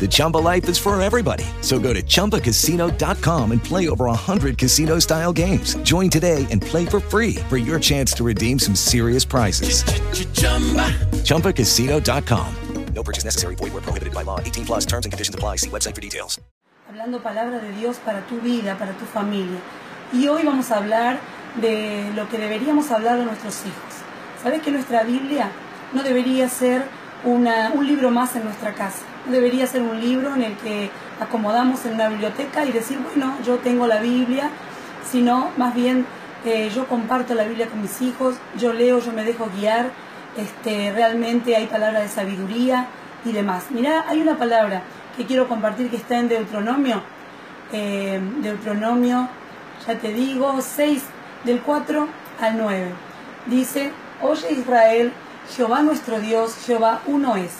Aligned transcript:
The 0.00 0.08
Chumba 0.10 0.38
life 0.38 0.68
is 0.68 0.78
for 0.78 1.00
everybody. 1.00 1.44
So 1.60 1.78
go 1.78 1.92
to 1.92 2.02
ChumbaCasino.com 2.02 3.52
and 3.52 3.62
play 3.62 3.88
over 3.88 4.06
100 4.06 4.58
casino 4.58 4.98
style 4.98 5.32
games. 5.32 5.76
Join 5.84 6.10
today 6.10 6.44
and 6.50 6.60
play 6.60 6.84
for 6.84 6.98
free 6.98 7.36
for 7.48 7.56
your 7.56 7.78
chance 7.78 8.12
to 8.14 8.24
redeem 8.24 8.58
some 8.58 8.74
serious 8.74 9.24
prizes. 9.24 9.84
ChumbaCasino.com. 11.22 12.56
No 12.94 13.02
purchase 13.02 13.24
necessary. 13.24 13.54
Void 13.54 13.72
were 13.72 13.80
prohibited 13.80 14.14
by 14.14 14.22
law. 14.22 14.38
18 14.40 14.66
plus 14.66 14.86
terms 14.86 15.06
and 15.06 15.12
conditions 15.12 15.34
apply. 15.34 15.56
See 15.56 15.70
website 15.70 15.94
for 15.94 16.00
details. 16.00 16.40
Hablando 16.88 17.22
palabra 17.22 17.58
de 17.58 17.72
Dios 17.72 17.96
para 18.04 18.26
tu 18.26 18.38
vida, 18.40 18.76
para 18.78 18.92
tu 18.92 19.06
familia. 19.06 19.58
Y 20.12 20.28
hoy 20.28 20.42
vamos 20.44 20.70
a 20.70 20.76
hablar 20.76 21.20
de 21.60 22.12
lo 22.14 22.28
que 22.28 22.36
deberíamos 22.36 22.90
hablar 22.90 23.18
a 23.18 23.24
nuestros 23.24 23.60
hijos. 23.62 24.02
¿Sabes 24.42 24.60
que 24.62 24.70
nuestra 24.70 25.02
Biblia 25.04 25.50
no 25.94 26.02
debería 26.02 26.48
ser 26.48 26.84
un 27.24 27.86
libro 27.86 28.10
más 28.10 28.36
en 28.36 28.44
nuestra 28.44 28.74
casa? 28.74 29.00
Debería 29.30 29.66
ser 29.66 29.82
un 29.82 30.00
libro 30.00 30.34
en 30.34 30.42
el 30.42 30.56
que 30.56 30.90
acomodamos 31.20 31.84
en 31.86 31.94
una 31.94 32.08
biblioteca 32.08 32.64
y 32.64 32.72
decir, 32.72 32.98
bueno, 32.98 33.36
yo 33.44 33.58
tengo 33.58 33.86
la 33.86 34.00
Biblia, 34.00 34.50
sino 35.10 35.50
más 35.56 35.74
bien 35.74 36.06
eh, 36.44 36.70
yo 36.74 36.88
comparto 36.88 37.34
la 37.34 37.44
Biblia 37.44 37.68
con 37.68 37.80
mis 37.80 38.02
hijos, 38.02 38.36
yo 38.58 38.72
leo, 38.72 38.98
yo 38.98 39.12
me 39.12 39.22
dejo 39.22 39.48
guiar, 39.56 39.90
este, 40.36 40.90
realmente 40.92 41.54
hay 41.54 41.66
palabras 41.66 42.02
de 42.02 42.08
sabiduría 42.08 42.86
y 43.24 43.32
demás. 43.32 43.70
Mirá, 43.70 44.04
hay 44.08 44.20
una 44.20 44.36
palabra 44.36 44.82
que 45.16 45.24
quiero 45.24 45.46
compartir 45.46 45.88
que 45.90 45.96
está 45.96 46.18
en 46.18 46.28
Deuteronomio, 46.28 47.02
eh, 47.72 48.20
Deuteronomio, 48.40 49.28
ya 49.86 49.98
te 49.98 50.12
digo, 50.12 50.60
6 50.60 51.02
del 51.44 51.60
4 51.60 52.08
al 52.40 52.58
9. 52.58 52.90
Dice, 53.46 53.92
oye 54.20 54.52
Israel, 54.52 55.12
Jehová 55.54 55.82
nuestro 55.82 56.18
Dios, 56.18 56.56
Jehová 56.64 57.02
uno 57.06 57.36
es, 57.36 57.52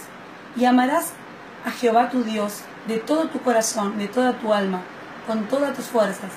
y 0.56 0.64
amarás 0.64 1.12
a 1.66 1.70
Jehová 1.70 2.08
tu 2.08 2.24
Dios 2.24 2.62
de 2.88 2.96
todo 2.96 3.28
tu 3.28 3.38
corazón, 3.40 3.98
de 3.98 4.08
toda 4.08 4.32
tu 4.38 4.54
alma, 4.54 4.80
con 5.26 5.44
todas 5.44 5.76
tus 5.76 5.84
fuerzas. 5.84 6.30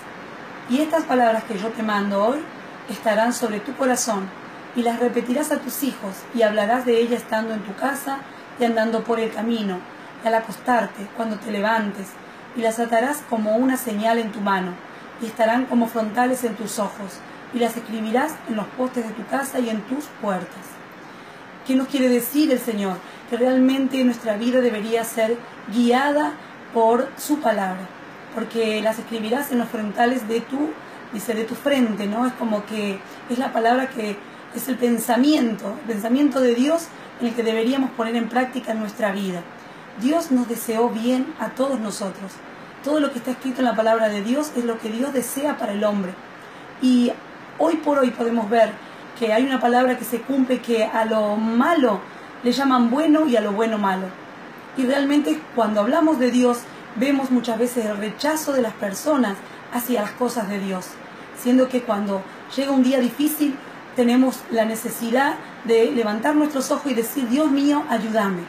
Y 0.69 0.81
estas 0.81 1.05
palabras 1.05 1.45
que 1.45 1.57
yo 1.57 1.69
te 1.69 1.81
mando 1.81 2.25
hoy 2.25 2.39
estarán 2.89 3.31
sobre 3.31 3.61
tu 3.61 3.73
corazón, 3.77 4.27
y 4.75 4.81
las 4.81 4.99
repetirás 4.99 5.53
a 5.53 5.59
tus 5.59 5.83
hijos, 5.83 6.15
y 6.33 6.41
hablarás 6.41 6.85
de 6.85 6.99
ellas 6.99 7.21
estando 7.21 7.53
en 7.53 7.61
tu 7.61 7.73
casa 7.75 8.17
y 8.59 8.65
andando 8.65 9.05
por 9.05 9.21
el 9.21 9.31
camino, 9.31 9.79
y 10.25 10.27
al 10.27 10.35
acostarte, 10.35 11.07
cuando 11.15 11.37
te 11.37 11.53
levantes, 11.53 12.07
y 12.57 12.63
las 12.63 12.79
atarás 12.79 13.23
como 13.29 13.55
una 13.55 13.77
señal 13.77 14.19
en 14.19 14.33
tu 14.33 14.41
mano, 14.41 14.73
y 15.21 15.27
estarán 15.27 15.67
como 15.67 15.87
frontales 15.87 16.43
en 16.43 16.55
tus 16.55 16.79
ojos, 16.79 17.21
y 17.53 17.59
las 17.59 17.77
escribirás 17.77 18.33
en 18.49 18.57
los 18.57 18.67
postes 18.77 19.07
de 19.07 19.13
tu 19.13 19.25
casa 19.27 19.59
y 19.59 19.69
en 19.69 19.79
tus 19.83 20.03
puertas. 20.21 20.75
¿Qué 21.65 21.75
nos 21.75 21.87
quiere 21.87 22.09
decir 22.09 22.51
el 22.51 22.59
Señor? 22.59 22.97
Que 23.29 23.37
realmente 23.37 24.03
nuestra 24.03 24.37
vida 24.37 24.61
debería 24.61 25.03
ser 25.03 25.37
guiada 25.73 26.33
por 26.73 27.09
su 27.17 27.39
palabra, 27.39 27.87
porque 28.35 28.81
las 28.81 28.99
escribirás 28.99 29.51
en 29.51 29.59
los 29.59 29.69
frontales 29.69 30.27
de 30.27 30.41
tu, 30.41 30.69
dice, 31.11 31.33
de 31.33 31.45
tu 31.45 31.55
frente, 31.55 32.05
¿no? 32.05 32.27
Es 32.27 32.33
como 32.33 32.65
que 32.65 32.99
es 33.29 33.39
la 33.39 33.51
palabra 33.51 33.89
que 33.89 34.15
es 34.53 34.67
el 34.67 34.77
pensamiento, 34.77 35.75
el 35.81 35.93
pensamiento 35.93 36.39
de 36.39 36.53
Dios 36.53 36.87
en 37.19 37.27
el 37.27 37.33
que 37.33 37.43
deberíamos 37.43 37.89
poner 37.91 38.15
en 38.15 38.29
práctica 38.29 38.73
en 38.73 38.79
nuestra 38.79 39.11
vida. 39.11 39.41
Dios 39.99 40.31
nos 40.31 40.47
deseó 40.47 40.89
bien 40.89 41.33
a 41.39 41.49
todos 41.49 41.79
nosotros. 41.79 42.33
Todo 42.83 42.99
lo 42.99 43.11
que 43.11 43.17
está 43.17 43.31
escrito 43.31 43.61
en 43.61 43.65
la 43.65 43.75
palabra 43.75 44.09
de 44.09 44.21
Dios 44.21 44.51
es 44.55 44.65
lo 44.65 44.77
que 44.77 44.89
Dios 44.89 45.13
desea 45.13 45.57
para 45.57 45.71
el 45.71 45.83
hombre. 45.83 46.13
Y 46.81 47.11
hoy 47.57 47.77
por 47.77 47.97
hoy 47.97 48.11
podemos 48.11 48.49
ver 48.49 48.71
que 49.17 49.33
hay 49.33 49.43
una 49.43 49.59
palabra 49.59 49.97
que 49.97 50.05
se 50.05 50.21
cumple 50.21 50.59
que 50.59 50.83
a 50.83 51.05
lo 51.05 51.35
malo 51.37 51.99
le 52.43 52.51
llaman 52.51 52.89
bueno 52.89 53.25
y 53.27 53.35
a 53.35 53.41
lo 53.41 53.51
bueno 53.51 53.77
malo. 53.77 54.07
Y 54.77 54.85
realmente 54.85 55.39
cuando 55.55 55.81
hablamos 55.81 56.19
de 56.19 56.31
Dios 56.31 56.59
vemos 56.95 57.31
muchas 57.31 57.57
veces 57.57 57.85
el 57.85 57.97
rechazo 57.97 58.53
de 58.53 58.61
las 58.61 58.73
personas 58.73 59.37
hacia 59.73 60.01
las 60.01 60.11
cosas 60.11 60.49
de 60.49 60.59
Dios, 60.59 60.87
siendo 61.37 61.67
que 61.69 61.81
cuando 61.81 62.21
llega 62.55 62.71
un 62.71 62.83
día 62.83 62.99
difícil 62.99 63.55
tenemos 63.95 64.39
la 64.51 64.65
necesidad 64.65 65.35
de 65.63 65.91
levantar 65.91 66.35
nuestros 66.35 66.69
ojos 66.71 66.91
y 66.91 66.95
decir, 66.95 67.27
Dios 67.29 67.49
mío, 67.49 67.83
ayúdame. 67.89 68.43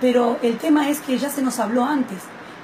Pero 0.00 0.38
el 0.42 0.56
tema 0.58 0.88
es 0.88 1.00
que 1.00 1.18
ya 1.18 1.28
se 1.28 1.42
nos 1.42 1.58
habló 1.58 1.84
antes 1.84 2.18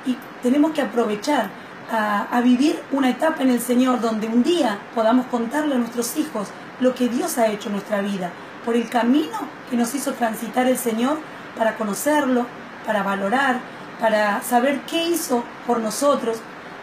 y 0.06 0.16
tenemos 0.42 0.72
que 0.72 0.82
aprovechar 0.82 1.50
a, 1.90 2.22
a, 2.30 2.40
vivir 2.40 2.80
una 2.92 3.10
etapa 3.10 3.42
en 3.42 3.50
el 3.50 3.60
Señor 3.60 4.00
donde 4.00 4.28
un 4.28 4.42
día 4.42 4.78
podamos 4.94 5.26
contarle 5.26 5.74
a 5.74 5.78
nuestros 5.78 6.16
hijos 6.16 6.48
lo 6.80 6.94
que 6.94 7.08
Dios 7.08 7.38
ha 7.38 7.48
hecho 7.48 7.68
en 7.68 7.74
nuestra 7.74 8.00
vida, 8.00 8.30
por 8.64 8.76
el 8.76 8.88
camino 8.88 9.38
que 9.70 9.76
nos 9.76 9.94
hizo 9.94 10.12
transitar 10.14 10.66
el 10.66 10.78
Señor 10.78 11.18
para 11.56 11.76
conocerlo, 11.76 12.46
para 12.86 13.02
valorar, 13.02 13.60
para 14.00 14.42
saber 14.42 14.80
qué 14.82 15.04
hizo 15.08 15.44
por 15.66 15.80
nosotros, 15.80 16.38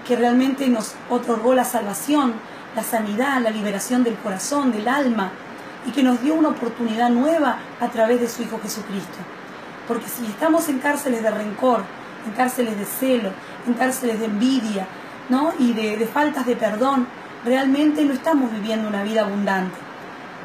que 0.07 0.15
realmente 0.15 0.67
nos 0.67 0.95
otorgó 1.09 1.53
la 1.53 1.65
salvación, 1.65 2.33
la 2.75 2.83
sanidad, 2.83 3.41
la 3.41 3.49
liberación 3.49 4.03
del 4.03 4.15
corazón, 4.15 4.71
del 4.71 4.87
alma, 4.87 5.31
y 5.85 5.91
que 5.91 6.03
nos 6.03 6.21
dio 6.21 6.35
una 6.35 6.49
oportunidad 6.49 7.09
nueva 7.09 7.57
a 7.79 7.87
través 7.89 8.21
de 8.21 8.29
su 8.29 8.43
Hijo 8.43 8.59
Jesucristo. 8.61 9.17
Porque 9.87 10.07
si 10.07 10.25
estamos 10.25 10.69
en 10.69 10.79
cárceles 10.79 11.23
de 11.23 11.31
rencor, 11.31 11.83
en 12.25 12.33
cárceles 12.33 12.77
de 12.77 12.85
celo, 12.85 13.31
en 13.67 13.73
cárceles 13.73 14.19
de 14.19 14.25
envidia, 14.25 14.87
¿no? 15.29 15.53
y 15.59 15.73
de, 15.73 16.07
faltas 16.07 16.45
de 16.45 16.55
perdón, 16.55 17.07
realmente 17.45 18.03
no 18.05 18.13
estamos 18.13 18.51
viviendo 18.51 18.87
una 18.87 19.03
vida 19.03 19.21
abundante. 19.21 19.77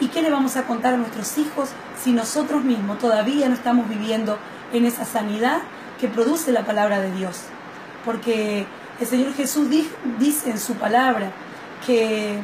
¿Y 0.00 0.08
qué 0.08 0.22
le 0.22 0.30
vamos 0.30 0.56
a 0.56 0.64
contar 0.64 0.94
a 0.94 0.96
nuestros 0.98 1.38
hijos 1.38 1.70
si 2.02 2.12
nosotros 2.12 2.64
mismos 2.64 2.98
todavía 2.98 3.48
no 3.48 3.54
estamos 3.54 3.88
viviendo 3.88 4.38
en 4.72 4.84
esa 4.84 5.04
sanidad 5.04 5.58
que 6.00 6.08
produce 6.08 6.52
la 6.52 6.66
palabra 6.66 7.00
de 7.00 7.12
Dios? 7.12 7.40
Porque 8.04 8.66
el 9.00 9.06
Señor 9.06 9.34
Jesús 9.34 9.68
dice 10.18 10.50
en 10.50 10.58
su 10.58 10.74
palabra 10.74 11.30
que 11.86 12.38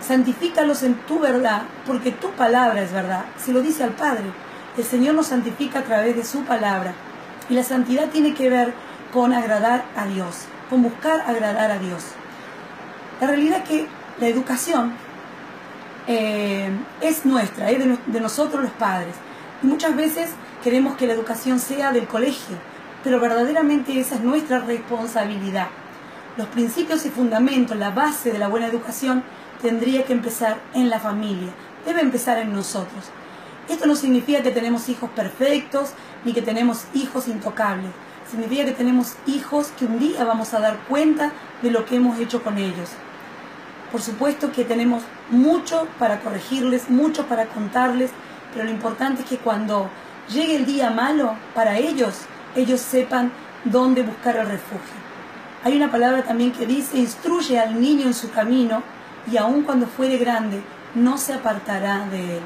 santifícalos 0.00 0.82
en 0.82 0.94
tu 1.06 1.18
verdad, 1.18 1.62
porque 1.86 2.10
tu 2.10 2.30
palabra 2.32 2.82
es 2.82 2.92
verdad. 2.92 3.24
Si 3.38 3.52
lo 3.52 3.60
dice 3.60 3.84
al 3.84 3.90
Padre, 3.90 4.24
el 4.76 4.84
Señor 4.84 5.14
nos 5.14 5.28
santifica 5.28 5.80
a 5.80 5.84
través 5.84 6.16
de 6.16 6.24
su 6.24 6.44
palabra. 6.44 6.92
Y 7.48 7.54
la 7.54 7.62
santidad 7.62 8.08
tiene 8.08 8.34
que 8.34 8.50
ver 8.50 8.74
con 9.12 9.32
agradar 9.32 9.84
a 9.96 10.06
Dios, 10.06 10.46
con 10.68 10.82
buscar 10.82 11.22
agradar 11.22 11.70
a 11.70 11.78
Dios. 11.78 12.02
La 13.20 13.28
realidad 13.28 13.58
es 13.62 13.68
que 13.68 13.86
la 14.20 14.28
educación 14.28 14.92
eh, 16.06 16.70
es 17.00 17.24
nuestra, 17.24 17.70
es 17.70 17.78
de, 17.78 17.98
de 18.06 18.20
nosotros 18.20 18.62
los 18.62 18.72
padres. 18.72 19.14
Y 19.62 19.66
muchas 19.66 19.96
veces 19.96 20.30
queremos 20.62 20.96
que 20.96 21.06
la 21.06 21.14
educación 21.14 21.58
sea 21.58 21.92
del 21.92 22.06
colegio, 22.06 22.56
pero 23.04 23.20
verdaderamente 23.20 23.98
esa 23.98 24.16
es 24.16 24.20
nuestra 24.22 24.60
responsabilidad. 24.60 25.68
Los 26.36 26.48
principios 26.48 27.06
y 27.06 27.10
fundamentos, 27.10 27.76
la 27.76 27.90
base 27.90 28.32
de 28.32 28.38
la 28.38 28.48
buena 28.48 28.66
educación, 28.66 29.22
tendría 29.62 30.04
que 30.04 30.12
empezar 30.12 30.58
en 30.74 30.90
la 30.90 31.00
familia, 31.00 31.48
debe 31.84 32.00
empezar 32.00 32.38
en 32.38 32.52
nosotros. 32.52 33.10
Esto 33.68 33.86
no 33.86 33.96
significa 33.96 34.42
que 34.42 34.50
tenemos 34.50 34.88
hijos 34.88 35.10
perfectos 35.10 35.90
ni 36.24 36.32
que 36.32 36.42
tenemos 36.42 36.84
hijos 36.94 37.26
intocables. 37.26 37.90
Significa 38.30 38.64
que 38.64 38.72
tenemos 38.72 39.14
hijos 39.26 39.68
que 39.78 39.86
un 39.86 39.98
día 39.98 40.24
vamos 40.24 40.52
a 40.54 40.60
dar 40.60 40.76
cuenta 40.88 41.32
de 41.62 41.70
lo 41.70 41.84
que 41.84 41.96
hemos 41.96 42.18
hecho 42.18 42.42
con 42.42 42.58
ellos. 42.58 42.90
Por 43.96 44.02
supuesto 44.02 44.52
que 44.52 44.66
tenemos 44.66 45.02
mucho 45.30 45.88
para 45.98 46.20
corregirles, 46.20 46.90
mucho 46.90 47.24
para 47.28 47.46
contarles, 47.46 48.10
pero 48.52 48.66
lo 48.66 48.70
importante 48.70 49.22
es 49.22 49.26
que 49.26 49.38
cuando 49.38 49.88
llegue 50.28 50.56
el 50.56 50.66
día 50.66 50.90
malo 50.90 51.34
para 51.54 51.78
ellos, 51.78 52.26
ellos 52.54 52.82
sepan 52.82 53.32
dónde 53.64 54.02
buscar 54.02 54.36
el 54.36 54.48
refugio. 54.48 55.00
Hay 55.64 55.78
una 55.78 55.90
palabra 55.90 56.24
también 56.24 56.52
que 56.52 56.66
dice, 56.66 56.98
instruye 56.98 57.58
al 57.58 57.80
niño 57.80 58.06
en 58.06 58.12
su 58.12 58.30
camino 58.30 58.82
y 59.32 59.38
aun 59.38 59.62
cuando 59.62 59.86
fuere 59.86 60.18
grande, 60.18 60.60
no 60.94 61.16
se 61.16 61.32
apartará 61.32 62.06
de 62.10 62.36
él. 62.36 62.42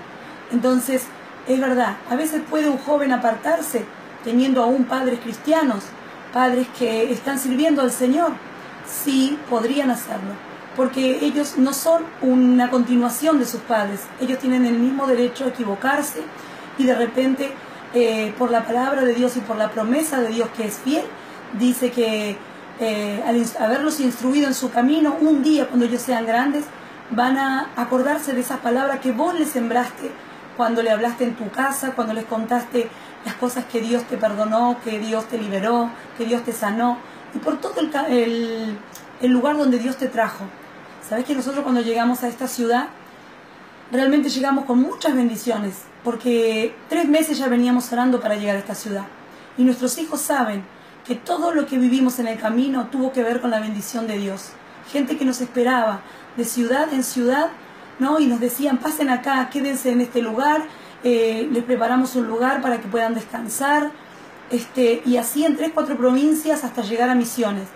Entonces, 0.52 1.02
es 1.48 1.60
verdad, 1.60 1.96
a 2.08 2.14
veces 2.14 2.42
puede 2.48 2.68
un 2.68 2.78
joven 2.78 3.10
apartarse 3.10 3.84
teniendo 4.22 4.62
aún 4.62 4.84
padres 4.84 5.18
cristianos, 5.18 5.82
padres 6.32 6.68
que 6.78 7.10
están 7.10 7.40
sirviendo 7.40 7.82
al 7.82 7.90
Señor, 7.90 8.34
sí 8.86 9.36
podrían 9.48 9.90
hacerlo, 9.90 10.49
porque 10.76 11.24
ellos 11.24 11.58
no 11.58 11.72
son 11.72 12.04
una 12.22 12.70
continuación 12.70 13.38
de 13.38 13.46
sus 13.46 13.60
padres, 13.60 14.00
ellos 14.20 14.38
tienen 14.38 14.64
el 14.64 14.78
mismo 14.78 15.06
derecho 15.06 15.44
a 15.44 15.48
equivocarse 15.48 16.22
y 16.78 16.84
de 16.84 16.94
repente 16.94 17.52
eh, 17.92 18.32
por 18.38 18.50
la 18.50 18.64
palabra 18.64 19.02
de 19.02 19.14
Dios 19.14 19.36
y 19.36 19.40
por 19.40 19.56
la 19.56 19.70
promesa 19.70 20.20
de 20.20 20.28
Dios 20.28 20.48
que 20.56 20.66
es 20.66 20.78
fiel, 20.78 21.04
dice 21.58 21.90
que 21.90 22.38
eh, 22.78 23.22
al 23.26 23.44
haberlos 23.62 24.00
instruido 24.00 24.46
en 24.46 24.54
su 24.54 24.70
camino, 24.70 25.16
un 25.20 25.42
día 25.42 25.66
cuando 25.66 25.86
ellos 25.86 26.00
sean 26.00 26.24
grandes, 26.24 26.64
van 27.10 27.36
a 27.36 27.70
acordarse 27.76 28.32
de 28.32 28.40
esas 28.40 28.60
palabras 28.60 29.00
que 29.00 29.12
vos 29.12 29.38
les 29.38 29.50
sembraste 29.50 30.10
cuando 30.56 30.82
le 30.82 30.90
hablaste 30.90 31.24
en 31.24 31.34
tu 31.34 31.50
casa, 31.50 31.92
cuando 31.92 32.14
les 32.14 32.24
contaste 32.24 32.88
las 33.24 33.34
cosas 33.34 33.64
que 33.64 33.80
Dios 33.80 34.04
te 34.04 34.16
perdonó, 34.16 34.78
que 34.84 34.98
Dios 34.98 35.26
te 35.26 35.38
liberó, 35.38 35.90
que 36.16 36.24
Dios 36.24 36.42
te 36.42 36.52
sanó, 36.52 36.98
y 37.34 37.38
por 37.38 37.60
todo 37.60 37.80
el, 37.80 38.78
el, 39.20 39.30
lugar 39.30 39.56
donde 39.56 39.78
Dios 39.78 39.96
te 39.96 40.08
trajo. 40.08 40.44
Sabes 41.10 41.24
que 41.24 41.34
nosotros 41.34 41.64
cuando 41.64 41.80
llegamos 41.80 42.22
a 42.22 42.28
esta 42.28 42.46
ciudad, 42.46 42.86
realmente 43.90 44.28
llegamos 44.28 44.64
con 44.64 44.80
muchas 44.80 45.12
bendiciones, 45.12 45.74
porque 46.04 46.72
tres 46.88 47.08
meses 47.08 47.36
ya 47.36 47.48
veníamos 47.48 47.92
orando 47.92 48.20
para 48.20 48.36
llegar 48.36 48.54
a 48.54 48.60
esta 48.60 48.76
ciudad. 48.76 49.06
Y 49.58 49.64
nuestros 49.64 49.98
hijos 49.98 50.20
saben 50.20 50.62
que 51.04 51.16
todo 51.16 51.52
lo 51.52 51.66
que 51.66 51.78
vivimos 51.78 52.20
en 52.20 52.28
el 52.28 52.38
camino 52.38 52.90
tuvo 52.92 53.10
que 53.10 53.24
ver 53.24 53.40
con 53.40 53.50
la 53.50 53.58
bendición 53.58 54.06
de 54.06 54.18
Dios. 54.18 54.50
Gente 54.92 55.18
que 55.18 55.24
nos 55.24 55.40
esperaba 55.40 56.02
de 56.36 56.44
ciudad 56.44 56.92
en 56.94 57.02
ciudad, 57.02 57.48
¿no? 57.98 58.20
Y 58.20 58.26
nos 58.26 58.38
decían, 58.38 58.78
pasen 58.78 59.10
acá, 59.10 59.50
quédense 59.50 59.90
en 59.90 60.02
este 60.02 60.22
lugar, 60.22 60.62
eh, 61.02 61.48
les 61.50 61.64
preparamos 61.64 62.14
un 62.14 62.28
lugar 62.28 62.62
para 62.62 62.80
que 62.80 62.86
puedan 62.86 63.14
descansar, 63.14 63.90
este, 64.52 65.02
y 65.04 65.16
así 65.16 65.44
en 65.44 65.56
tres, 65.56 65.72
cuatro 65.74 65.96
provincias 65.96 66.62
hasta 66.62 66.82
llegar 66.82 67.10
a 67.10 67.16
misiones. 67.16 67.66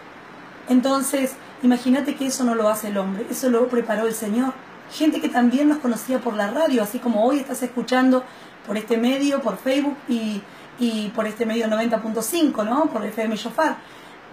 Entonces, 0.68 1.32
imagínate 1.64 2.14
que 2.14 2.26
eso 2.26 2.44
no 2.44 2.54
lo 2.54 2.68
hace 2.68 2.88
el 2.88 2.98
hombre, 2.98 3.26
eso 3.30 3.50
lo 3.50 3.66
preparó 3.68 4.06
el 4.06 4.14
Señor. 4.14 4.52
Gente 4.92 5.20
que 5.20 5.28
también 5.28 5.68
nos 5.68 5.78
conocía 5.78 6.20
por 6.20 6.34
la 6.34 6.50
radio, 6.50 6.82
así 6.82 6.98
como 6.98 7.24
hoy 7.24 7.38
estás 7.40 7.62
escuchando 7.62 8.22
por 8.66 8.76
este 8.76 8.98
medio, 8.98 9.40
por 9.40 9.56
Facebook 9.56 9.96
y, 10.08 10.42
y 10.78 11.08
por 11.08 11.26
este 11.26 11.46
medio 11.46 11.66
90.5, 11.66 12.64
¿no? 12.64 12.86
Por 12.86 13.04
FM 13.04 13.34
Shofar. 13.36 13.78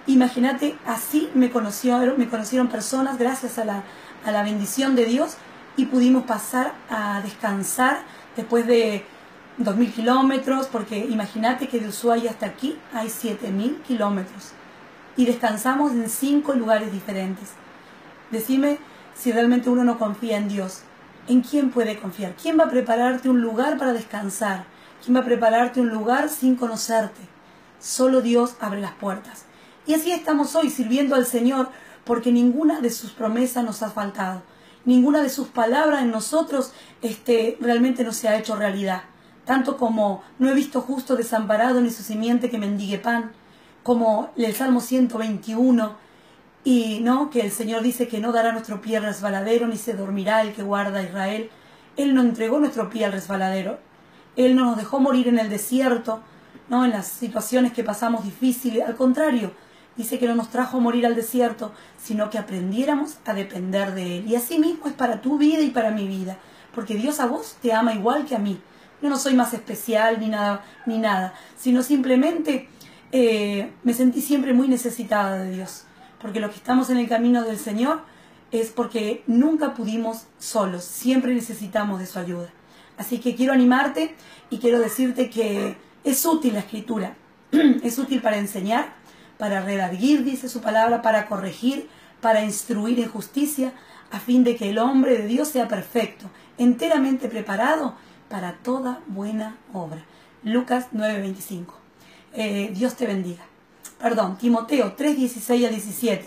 Imagínate, 0.08 0.76
así 0.86 1.30
me 1.34 1.50
conocieron, 1.50 2.18
me 2.18 2.28
conocieron 2.28 2.68
personas 2.68 3.18
gracias 3.18 3.58
a 3.58 3.66
la, 3.66 3.84
a 4.26 4.32
la 4.32 4.44
bendición 4.44 4.96
de 4.96 5.06
Dios 5.06 5.38
y 5.78 5.86
pudimos 5.86 6.24
pasar 6.26 6.74
a 6.90 7.22
descansar 7.22 8.02
después 8.36 8.68
de 8.68 9.06
2.000 9.60 9.94
kilómetros, 9.94 10.68
porque 10.68 10.98
imagínate 10.98 11.68
que 11.68 11.80
de 11.80 11.88
Ushuaia 11.88 12.32
hasta 12.32 12.48
aquí 12.48 12.78
hay 12.94 13.08
7.000 13.08 13.82
kilómetros 13.84 14.54
y 15.18 15.26
descansamos 15.26 15.92
en 15.92 16.10
cinco 16.10 16.54
lugares 16.54 16.92
diferentes. 16.92 17.50
Decime 18.32 18.80
si 19.14 19.32
realmente 19.32 19.70
uno 19.70 19.84
no 19.84 20.00
confía 20.00 20.38
en 20.38 20.48
Dios. 20.48 20.82
¿En 21.28 21.42
quién 21.42 21.72
puede 21.72 22.00
confiar? 22.00 22.34
¿Quién 22.42 22.60
va 22.60 22.66
a 22.66 22.70
prepararte 22.70 23.30
un 23.30 23.42
lugar 23.42 23.78
para 23.78 23.94
descansar? 23.94 24.66
¿Quién 25.04 25.16
va 25.16 25.22
a 25.22 25.26
prepararte 25.26 25.82
un 25.82 25.90
lugar 25.90 26.30
sin 26.30 26.56
conocerte? 26.56 27.22
Solo 27.80 28.22
Dios 28.22 28.56
abre 28.60 28.82
las 28.82 28.94
puertas. 28.94 29.46
Y 29.86 29.94
así 29.94 30.12
estamos 30.12 30.56
hoy 30.56 30.70
sirviendo 30.70 31.16
al 31.16 31.26
Señor 31.26 31.70
porque 32.06 32.32
ninguna 32.32 32.82
de 32.82 32.90
sus 32.90 33.12
promesas 33.12 33.64
nos 33.64 33.84
ha 33.84 33.90
faltado 33.90 34.42
ninguna 34.86 35.22
de 35.22 35.30
sus 35.30 35.48
palabras 35.48 36.02
en 36.02 36.12
nosotros 36.12 36.74
este, 37.02 37.58
realmente 37.60 38.04
no 38.04 38.14
se 38.14 38.28
ha 38.28 38.38
hecho 38.38 38.56
realidad. 38.56 39.04
Tanto 39.46 39.78
como 39.78 40.24
no 40.40 40.50
he 40.50 40.54
visto 40.54 40.82
justo 40.82 41.16
desamparado 41.16 41.82
ni 41.82 41.90
su 41.90 42.04
simiente 42.04 42.50
que 42.50 42.58
mendigue 42.58 43.00
pan, 43.00 43.32
como 43.84 44.32
el 44.38 44.54
Salmo 44.54 44.82
121, 44.82 45.96
y 46.64 47.00
no 47.02 47.30
que 47.30 47.42
el 47.42 47.52
Señor 47.52 47.82
dice 47.82 48.08
que 48.08 48.20
no 48.20 48.32
dará 48.32 48.52
nuestro 48.52 48.82
pie 48.82 48.98
al 48.98 49.04
resbaladero, 49.04 49.68
ni 49.68 49.78
se 49.78 49.94
dormirá 49.94 50.42
el 50.42 50.54
que 50.54 50.62
guarda 50.62 51.00
a 51.00 51.04
Israel. 51.04 51.50
Él 51.98 52.14
no 52.14 52.22
entregó 52.22 52.60
nuestro 52.60 52.90
pie 52.90 53.06
al 53.06 53.12
resbaladero. 53.12 53.80
Él 54.36 54.56
no 54.56 54.66
nos 54.66 54.78
dejó 54.78 55.00
morir 55.00 55.28
en 55.28 55.40
el 55.40 55.50
desierto, 55.50 56.22
no 56.70 56.86
en 56.86 56.92
las 56.92 57.08
situaciones 57.08 57.74
que 57.74 57.84
pasamos 57.84 58.24
difíciles. 58.24 58.88
Al 58.88 58.96
contrario, 58.96 59.54
dice 59.98 60.20
que 60.20 60.28
no 60.28 60.36
nos 60.36 60.50
trajo 60.50 60.78
a 60.78 60.82
morir 60.82 61.06
al 61.06 61.16
desierto, 61.16 61.74
sino 61.98 62.30
que 62.30 62.38
aprendiéramos 62.38 63.18
a 63.26 63.34
depender 63.34 63.96
de 63.96 64.20
Él. 64.20 64.28
Y 64.28 64.36
así 64.36 64.60
mismo 64.60 64.86
es 64.86 64.94
para 64.94 65.22
tu 65.22 65.40
vida 65.40 65.62
y 65.62 65.72
para 65.72 65.90
mi 65.90 66.08
vida, 66.08 66.38
porque 66.76 66.94
Dios 66.94 67.20
a 67.20 67.26
vos 67.26 67.58
te 67.62 67.74
ama 67.74 67.94
igual 67.94 68.26
que 68.26 68.36
a 68.36 68.40
mí. 68.40 68.62
Yo 69.02 69.10
no 69.10 69.18
soy 69.18 69.34
más 69.34 69.54
especial 69.56 70.20
ni 70.20 70.30
nada, 70.30 70.64
ni 70.86 71.00
nada 71.00 71.34
sino 71.58 71.82
simplemente 71.84 72.70
eh, 73.12 73.72
me 73.84 73.94
sentí 73.94 74.22
siempre 74.22 74.54
muy 74.54 74.68
necesitada 74.68 75.38
de 75.40 75.52
Dios, 75.52 75.84
porque 76.22 76.40
los 76.40 76.52
que 76.52 76.58
estamos 76.58 76.90
en 76.90 76.98
el 76.98 77.10
camino 77.10 77.44
del 77.44 77.58
Señor 77.58 78.02
es 78.52 78.70
porque 78.70 79.24
nunca 79.28 79.74
pudimos 79.74 80.28
solos, 80.40 80.84
siempre 80.84 81.34
necesitamos 81.34 82.00
de 82.00 82.06
su 82.06 82.20
ayuda. 82.20 82.50
Así 82.98 83.20
que 83.20 83.36
quiero 83.36 83.54
animarte 83.54 84.16
y 84.50 84.60
quiero 84.60 84.80
decirte 84.80 85.30
que 85.30 85.76
es 86.04 86.26
útil 86.26 86.54
la 86.54 86.60
escritura, 86.60 87.16
es 87.52 87.98
útil 87.98 88.22
para 88.22 88.38
enseñar, 88.38 88.94
para 89.38 89.62
redarguir, 89.62 90.24
dice 90.24 90.50
su 90.50 90.62
palabra, 90.62 91.02
para 91.02 91.28
corregir, 91.28 91.90
para 92.22 92.44
instruir 92.44 93.00
en 93.00 93.10
justicia, 93.10 93.74
a 94.12 94.20
fin 94.20 94.44
de 94.44 94.56
que 94.56 94.70
el 94.70 94.78
hombre 94.78 95.18
de 95.18 95.26
Dios 95.26 95.48
sea 95.48 95.68
perfecto, 95.68 96.30
enteramente 96.58 97.28
preparado 97.28 97.96
para 98.30 98.54
toda 98.54 99.02
buena 99.08 99.58
obra. 99.74 100.06
Lucas 100.44 100.88
9:25. 100.94 101.81
Eh, 102.34 102.72
Dios 102.74 102.96
te 102.96 103.08
bendiga. 103.08 103.44
Perdón, 104.00 104.38
Timoteo 104.38 104.96
3:16 104.96 105.66
a 105.66 105.70
17. 105.70 106.26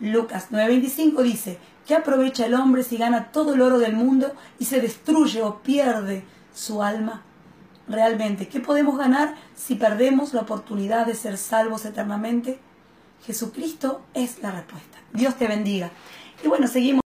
Lucas 0.00 0.48
9:25 0.50 1.22
dice, 1.22 1.58
¿qué 1.86 1.94
aprovecha 1.94 2.46
el 2.46 2.54
hombre 2.54 2.82
si 2.82 2.96
gana 2.96 3.32
todo 3.32 3.54
el 3.54 3.62
oro 3.62 3.78
del 3.78 3.94
mundo 3.94 4.32
y 4.58 4.66
se 4.66 4.80
destruye 4.80 5.42
o 5.42 5.62
pierde 5.62 6.24
su 6.54 6.82
alma? 6.82 7.22
realmente? 7.88 8.48
¿Qué 8.48 8.60
podemos 8.60 8.98
ganar 8.98 9.34
si 9.54 9.74
perdemos 9.74 10.34
la 10.34 10.42
oportunidad 10.42 11.06
de 11.06 11.14
ser 11.14 11.38
salvos 11.38 11.84
eternamente? 11.84 12.58
Jesucristo 13.24 14.02
es 14.14 14.42
la 14.42 14.52
respuesta. 14.52 14.98
Dios 15.12 15.36
te 15.36 15.48
bendiga. 15.48 15.90
Y 16.44 16.48
bueno, 16.48 16.68
seguimos. 16.68 17.05